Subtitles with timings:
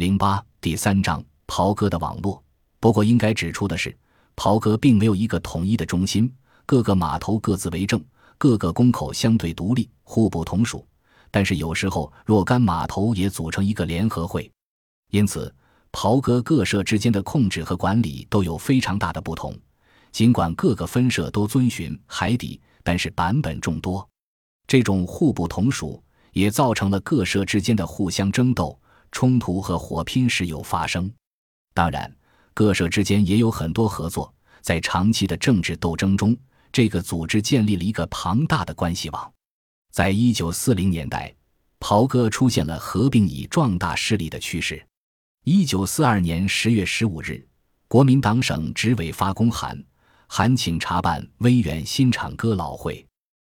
[0.00, 2.42] 零八第三章袍哥的网络。
[2.78, 3.94] 不过，应该指出的是，
[4.34, 6.34] 袍哥并没有一个统一的中心，
[6.64, 8.02] 各个码头各自为政，
[8.38, 10.86] 各个宫口相对独立，互不同属。
[11.30, 14.50] 但是有时候，若干码头也组成一个联合会，
[15.10, 15.54] 因此，
[15.92, 19.54] 袍哥各社之间的控制和管理都有非常大的不同。
[20.12, 24.08] 尽管各个分社都遵循海底，但是版本众多，
[24.66, 28.74] 这种互不同属也造成了各社之间的互相争斗。
[29.12, 31.12] 冲突和火拼时有发生，
[31.74, 32.14] 当然，
[32.54, 34.32] 各社之间也有很多合作。
[34.60, 36.36] 在长期的政治斗争中，
[36.70, 39.32] 这个组织建立了一个庞大的关系网。
[39.90, 41.34] 在一九四零年代，
[41.78, 44.84] 袍哥出现了合并以壮大势力的趋势。
[45.44, 47.42] 一九四二年十月十五日，
[47.88, 49.82] 国民党省执委发公函，
[50.28, 53.04] 函请查办威远新厂哥老会，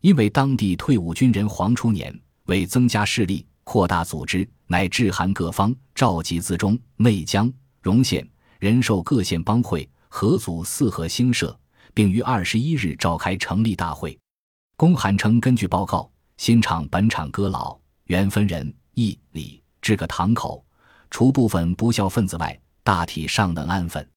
[0.00, 3.46] 因为当地退伍军人黄初年为增加势力。
[3.66, 7.52] 扩大组织，乃致函各方，召集自中、内江、
[7.82, 8.26] 荣县
[8.60, 11.58] 仁寿各县帮会合组四合兴社，
[11.92, 14.16] 并于二十一日召开成立大会。
[14.76, 20.64] 公函称，根据报告，新厂本厂哥老原分人义礼至个堂口，
[21.10, 24.08] 除部分不孝分子外，大体尚能安分。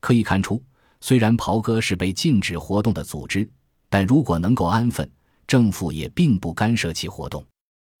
[0.00, 0.60] 可以看出，
[1.00, 3.48] 虽然袍哥是被禁止活动的组织，
[3.88, 5.08] 但如果能够安分，
[5.46, 7.46] 政府也并不干涉其活动。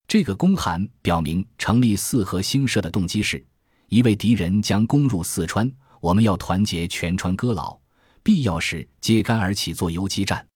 [0.08, 3.44] 这个公函表明，成立四合兴社的动机是：
[3.90, 5.70] 一位敌人将攻入四川，
[6.00, 7.78] 我们要团结全川哥老，
[8.22, 10.48] 必要时揭竿而起，做游击战，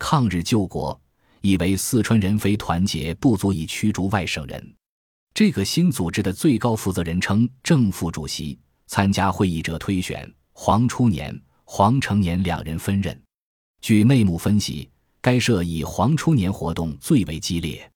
[0.00, 1.00] 抗日救国；
[1.42, 4.74] 以为四川人非团结不足以驱逐外省人。
[5.32, 13.16] 这个新组织的最高负责人称正副主席，参加会议者推选黄初年、黄成年两人分任。
[13.80, 17.88] 据内幕分析，该社以黄初年活动最为激烈。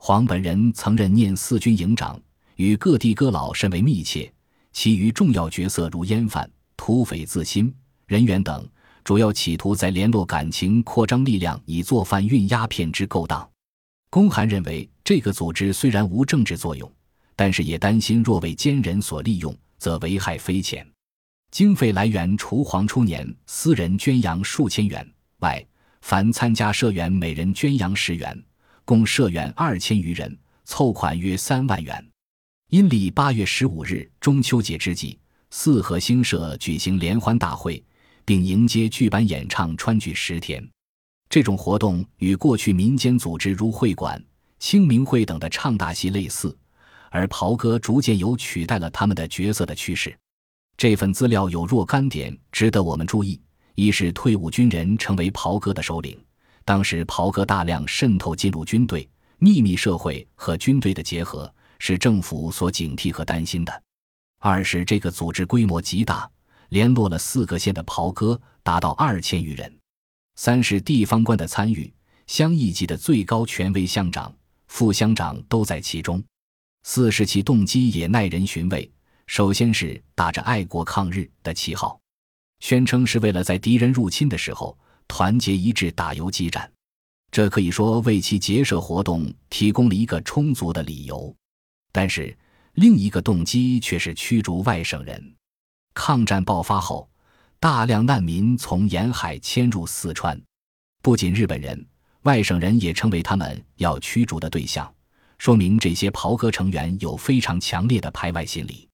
[0.00, 2.18] 黄本人曾任念四军营长，
[2.54, 4.32] 与各地哥老甚为密切。
[4.72, 7.74] 其余重要角色如烟贩、土匪自新
[8.06, 8.66] 人员等，
[9.02, 13.46] 主要企图在联络感情、扩张力量，以做贩运鸦片之勾当。
[14.08, 16.90] 公函认为，这个组织虽然无政治作用，
[17.34, 20.86] 但是也担心若为奸人所利用，则危害匪浅。
[21.50, 25.06] 经费来源除黄初年私人捐洋数千元
[25.40, 25.62] 外，
[26.02, 28.44] 凡参加社员每人捐洋十元。
[28.88, 30.34] 共社员二千余人，
[30.64, 32.02] 凑款约三万元。
[32.70, 35.18] 阴历八月十五日中秋节之际，
[35.50, 37.84] 四合兴社举行联欢大会，
[38.24, 40.66] 并迎接剧版演唱川剧十天。
[41.28, 44.18] 这种活动与过去民间组织如会馆、
[44.58, 46.56] 清明会等的唱大戏类似，
[47.10, 50.18] 而袍哥逐渐有取代了他们的角色的趋势。
[50.78, 53.38] 这份资料有若干点值得我们注意：
[53.74, 56.18] 一是退伍军人成为袍哥的首领。
[56.68, 59.08] 当时袍哥大量渗透进入军队，
[59.38, 63.82] 秘密社会和军队的结合是政府所警惕和担心的。
[64.38, 66.30] 二是这个组织规模极大，
[66.68, 69.78] 联络了四个县的袍哥达到二千余人。
[70.36, 71.90] 三是地方官的参与，
[72.26, 74.30] 乡一级的最高权威乡长、
[74.66, 76.22] 副乡长都在其中。
[76.82, 78.92] 四是其动机也耐人寻味。
[79.26, 81.98] 首先是打着爱国抗日的旗号，
[82.60, 84.78] 宣称是为了在敌人入侵的时候。
[85.08, 86.70] 团结一致打游击战，
[87.32, 91.34] 这可以说为其结社活动提供了一个充足的理由。
[91.90, 92.36] 但是
[92.74, 95.34] 另一个动机却是驱逐外省人。
[95.94, 97.10] 抗战爆发后，
[97.58, 100.40] 大量难民从沿海迁入四川，
[101.02, 101.84] 不仅日本人，
[102.22, 104.94] 外省人也成为他们要驱逐的对象，
[105.38, 108.88] 说明这些袍哥成员有非常强烈的排外心理。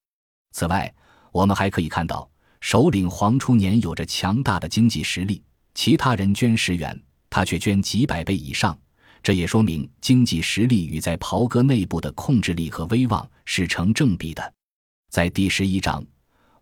[0.53, 0.95] 此外，
[1.31, 5.43] 我们还可以看到，首领黄初年有着强大的经济实力。
[5.75, 6.99] 其他人捐十元，
[7.29, 8.79] 他却捐几百倍以上，
[9.23, 14.55] 这也说明经济实力与在袍哥内部的控制力和威望是成正比的。
[15.11, 16.05] 在第十一章，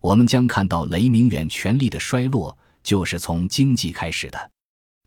[0.01, 4.51] 我们将看到雷明远权力的衰落就是从经济开始的。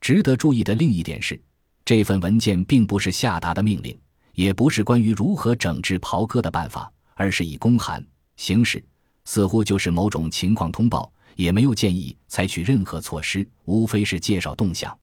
[0.01, 1.41] 值得注意的另一点是，
[1.85, 3.99] 这份文件并不是下达的命令，
[4.35, 8.05] 也不是关于如何整治袍哥的办法，而是以公函
[8.37, 8.85] 形式，
[9.25, 11.13] 似乎就是某种情况通报。
[11.37, 14.99] 也没有建议采取任何措施，无非是介绍动向，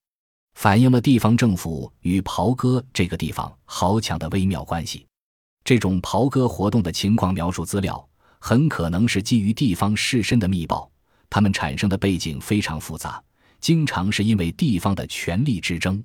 [0.55, 5.05] 反映了地方政府与袍哥这个地方豪强的微妙关系。
[5.63, 8.05] 这种袍哥活动的情况描述资料，
[8.39, 10.91] 很可能是基于地方士绅的密报，
[11.29, 13.23] 他们产生的背景非常复杂，
[13.61, 16.03] 经常是因为地方的权力之争。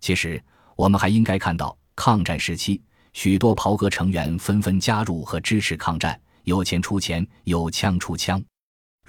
[0.00, 0.42] 其实，
[0.74, 2.80] 我们还应该看到，抗战时期，
[3.12, 8.42] 许多袍哥成员纷纷加入和支持抗战，有钱出钱，有枪出枪。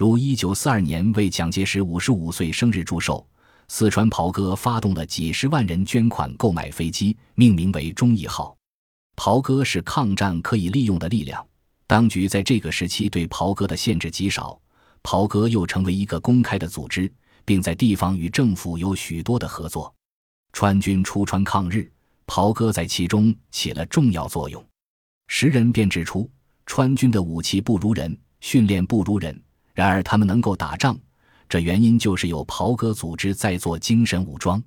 [0.00, 3.22] 如一九四二年为蒋介石五十五岁生日祝寿，
[3.68, 8.56] 四川袍哥发动了几十万人捐款购买飞机，命名为“忠义号”。
[9.14, 11.46] 袍哥是抗战可以利用的力量，
[11.86, 14.58] 当局在这个时期对袍哥的限制极少，
[15.02, 17.12] 袍哥又成为一个公开的组织，
[17.44, 19.94] 并在地方与政府有许多的合作。
[20.54, 21.92] 川军出川抗日，
[22.24, 24.64] 袍哥在其中起了重要作用。
[25.28, 26.26] 时人便指出，
[26.64, 29.38] 川军的武器不如人，训练不如人，
[29.80, 30.94] 然而他们能够打仗，
[31.48, 34.62] 这原因就是有袍哥组织在做精神武装。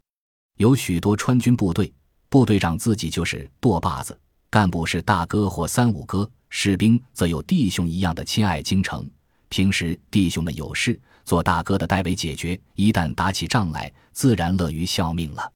[0.58, 1.94] 有许多川军部队，
[2.30, 4.20] 部队长自己就是舵把子，
[4.50, 9.08] 干部是大哥或三五哥，士兵则有弟兄一样的亲爱京城。
[9.50, 15.48] 平时弟兄们有事，做大哥的代为解决；一旦打起仗来，自然乐于效命了。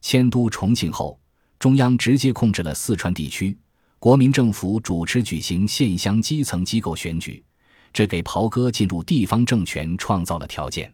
[0.00, 1.20] 迁都重庆后，
[1.58, 3.54] 中央直接控制了四川地区。
[3.98, 7.44] 国民政府主持举行县乡基层机构选举，
[7.94, 10.92] 这给袍哥进入地方政权创造了条件。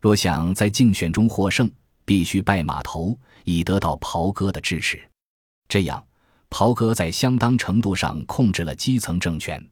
[0.00, 1.70] 若想在竞选中获胜，
[2.04, 5.00] 必须拜码头，以得到袍哥的支持。
[5.68, 6.04] 这样，
[6.50, 9.64] 袍哥在相当程度上控制了基层政权。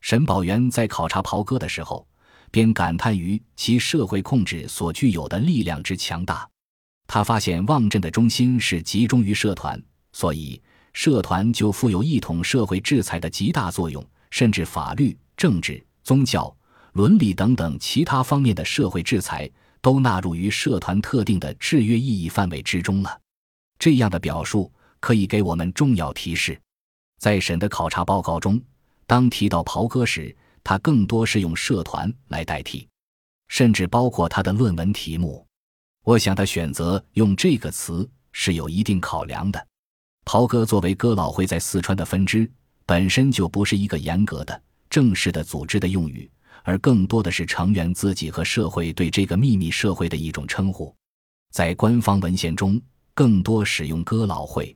[0.00, 2.08] 沈宝元在考察袍哥的时候，
[2.50, 6.48] 便感叹于其社会控制所具有的力量之强大。
[7.06, 9.80] 他发现望镇的中心是集中于社团，
[10.12, 10.60] 所以。
[10.94, 16.56] 社团就负有一统社会制裁的极大作用，甚至法律、政治、宗教、
[16.92, 19.50] 伦理等等其他方面的社会制裁
[19.80, 23.20] 都纳入于社团特定的制约意义范围之中了。
[23.76, 26.56] 这样的表述可以给我们重要提示。
[27.18, 28.62] 在审的考察报告中，
[29.04, 30.32] 当提到袍哥时，
[30.62, 32.86] 他更多是用社团来代替，
[33.48, 35.44] 甚至包括他的论文题目。
[36.04, 39.66] 我想他选择用这个词是有一定考量的。
[40.24, 42.48] 袍哥作为哥老会在四川的分支，
[42.84, 44.62] 本身就不是一个严格的、
[44.96, 46.26] 正式的组织的用语，
[46.62, 50.96] 而更多的是成员自己和社会对这个秘密社会的一种称呼。
[51.52, 52.80] 在官方文献中，
[53.12, 54.74] 更多使用“哥老会”。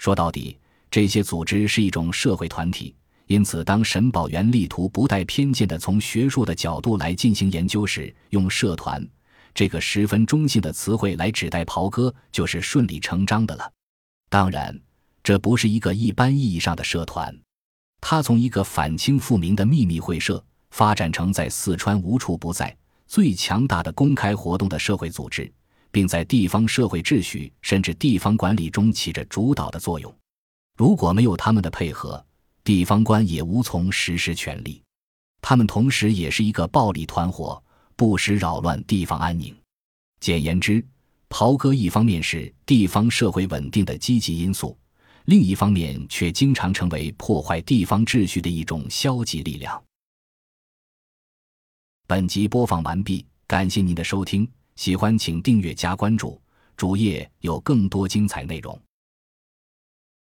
[0.00, 0.56] 说到底，
[0.90, 2.96] 这些组织是一种社会团体。
[3.26, 9.06] 因此，当沈宝元力图不带偏见地从学术的角度来进行研究时，用“社团”
[9.52, 13.70] 这个十分中性的词汇来指代袍哥，就是顺理成章的了。
[14.30, 14.74] 当然，
[15.22, 17.38] 这不是一个一般意义上的社团，
[18.00, 22.76] 他从一个反清复明的秘密会社发展成在四川无处不在、
[23.06, 25.52] 最强大的公开活动的社会组织，
[25.90, 30.12] 并在地方社会秩序甚至地方管理中起着主导的作用。
[30.76, 32.24] 如果没有他们的配合，
[32.64, 34.82] 地方官也无从实施权力。
[35.42, 37.62] 他们同时也是一个暴力团伙，
[37.96, 39.54] 不时扰乱地方安宁。
[40.20, 40.84] 简言之。
[41.32, 44.76] 袍哥一方面是地方社会稳定的积极因素，
[45.26, 49.82] 另一方面却经常成为破坏地方秩序的一种消极力量。
[52.06, 56.40] 本集播放完毕，感谢您的收听，喜欢请订阅加关注，
[56.76, 58.76] 主页有更多精彩内容。